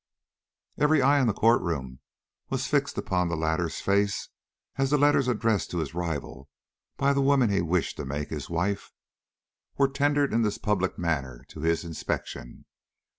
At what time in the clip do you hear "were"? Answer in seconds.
9.77-9.87